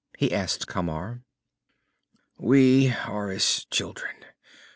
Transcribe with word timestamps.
he 0.17 0.33
asked 0.33 0.63
of 0.63 0.67
Camar. 0.67 1.21
"We 2.39 2.89
are 2.91 3.29
as 3.29 3.67
children. 3.69 4.15